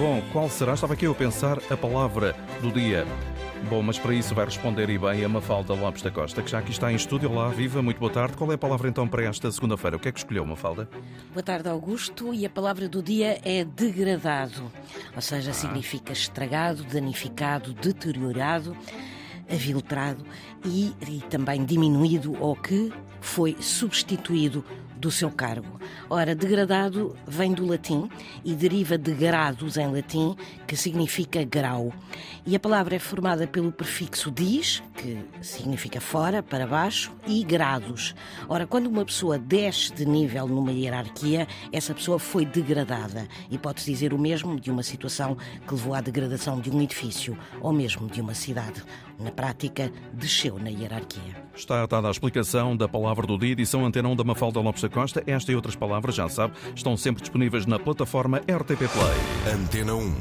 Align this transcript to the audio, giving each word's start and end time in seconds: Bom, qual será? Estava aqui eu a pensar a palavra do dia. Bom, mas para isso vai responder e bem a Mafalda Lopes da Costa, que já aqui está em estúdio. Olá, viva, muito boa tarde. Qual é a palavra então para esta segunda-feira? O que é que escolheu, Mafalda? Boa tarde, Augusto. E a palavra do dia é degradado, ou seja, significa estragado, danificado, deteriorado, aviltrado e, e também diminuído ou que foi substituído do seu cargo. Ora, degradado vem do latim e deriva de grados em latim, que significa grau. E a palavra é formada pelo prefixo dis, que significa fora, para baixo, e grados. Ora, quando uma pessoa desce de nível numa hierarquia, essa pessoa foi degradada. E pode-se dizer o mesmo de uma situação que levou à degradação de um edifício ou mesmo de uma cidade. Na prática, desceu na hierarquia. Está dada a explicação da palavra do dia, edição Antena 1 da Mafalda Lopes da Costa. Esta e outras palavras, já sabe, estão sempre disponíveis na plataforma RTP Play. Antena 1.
Bom, 0.00 0.22
qual 0.32 0.48
será? 0.48 0.72
Estava 0.72 0.94
aqui 0.94 1.06
eu 1.06 1.12
a 1.12 1.14
pensar 1.14 1.58
a 1.70 1.76
palavra 1.76 2.34
do 2.62 2.72
dia. 2.72 3.06
Bom, 3.68 3.82
mas 3.82 3.98
para 3.98 4.14
isso 4.14 4.34
vai 4.34 4.46
responder 4.46 4.88
e 4.88 4.96
bem 4.96 5.22
a 5.22 5.28
Mafalda 5.28 5.74
Lopes 5.74 6.00
da 6.00 6.10
Costa, 6.10 6.40
que 6.40 6.50
já 6.50 6.60
aqui 6.60 6.70
está 6.70 6.90
em 6.90 6.94
estúdio. 6.94 7.30
Olá, 7.30 7.50
viva, 7.50 7.82
muito 7.82 8.00
boa 8.00 8.10
tarde. 8.10 8.34
Qual 8.34 8.50
é 8.50 8.54
a 8.54 8.58
palavra 8.58 8.88
então 8.88 9.06
para 9.06 9.24
esta 9.24 9.52
segunda-feira? 9.52 9.98
O 9.98 10.00
que 10.00 10.08
é 10.08 10.12
que 10.12 10.18
escolheu, 10.18 10.46
Mafalda? 10.46 10.88
Boa 11.34 11.42
tarde, 11.42 11.68
Augusto. 11.68 12.32
E 12.32 12.46
a 12.46 12.48
palavra 12.48 12.88
do 12.88 13.02
dia 13.02 13.42
é 13.44 13.62
degradado, 13.62 14.72
ou 15.14 15.20
seja, 15.20 15.52
significa 15.52 16.14
estragado, 16.14 16.82
danificado, 16.84 17.74
deteriorado, 17.74 18.74
aviltrado 19.52 20.24
e, 20.64 20.94
e 21.06 21.20
também 21.28 21.62
diminuído 21.62 22.34
ou 22.40 22.56
que 22.56 22.90
foi 23.30 23.56
substituído 23.60 24.64
do 24.96 25.10
seu 25.10 25.30
cargo. 25.30 25.80
Ora, 26.10 26.34
degradado 26.34 27.16
vem 27.26 27.52
do 27.52 27.64
latim 27.64 28.10
e 28.44 28.54
deriva 28.54 28.98
de 28.98 29.12
grados 29.12 29.76
em 29.76 29.90
latim, 29.90 30.36
que 30.66 30.76
significa 30.76 31.42
grau. 31.44 31.92
E 32.44 32.54
a 32.56 32.60
palavra 32.60 32.96
é 32.96 32.98
formada 32.98 33.46
pelo 33.46 33.70
prefixo 33.72 34.30
dis, 34.30 34.82
que 34.96 35.18
significa 35.40 36.00
fora, 36.00 36.42
para 36.42 36.66
baixo, 36.66 37.12
e 37.26 37.42
grados. 37.44 38.14
Ora, 38.48 38.66
quando 38.66 38.88
uma 38.88 39.04
pessoa 39.04 39.38
desce 39.38 39.92
de 39.94 40.04
nível 40.04 40.48
numa 40.48 40.72
hierarquia, 40.72 41.46
essa 41.72 41.94
pessoa 41.94 42.18
foi 42.18 42.44
degradada. 42.44 43.26
E 43.48 43.56
pode-se 43.56 43.90
dizer 43.90 44.12
o 44.12 44.18
mesmo 44.18 44.58
de 44.58 44.70
uma 44.70 44.82
situação 44.82 45.36
que 45.66 45.72
levou 45.72 45.94
à 45.94 46.00
degradação 46.00 46.60
de 46.60 46.68
um 46.70 46.80
edifício 46.82 47.38
ou 47.60 47.72
mesmo 47.72 48.08
de 48.08 48.20
uma 48.20 48.34
cidade. 48.34 48.82
Na 49.18 49.30
prática, 49.30 49.90
desceu 50.12 50.58
na 50.58 50.68
hierarquia. 50.68 51.49
Está 51.54 51.84
dada 51.86 52.08
a 52.08 52.10
explicação 52.10 52.76
da 52.76 52.88
palavra 52.88 53.26
do 53.26 53.36
dia, 53.38 53.52
edição 53.52 53.84
Antena 53.84 54.08
1 54.08 54.16
da 54.16 54.24
Mafalda 54.24 54.60
Lopes 54.60 54.82
da 54.82 54.88
Costa. 54.88 55.22
Esta 55.26 55.52
e 55.52 55.56
outras 55.56 55.76
palavras, 55.76 56.14
já 56.14 56.28
sabe, 56.28 56.54
estão 56.74 56.96
sempre 56.96 57.20
disponíveis 57.20 57.66
na 57.66 57.78
plataforma 57.78 58.38
RTP 58.38 58.78
Play. 58.78 59.54
Antena 59.54 59.94
1. 59.94 60.14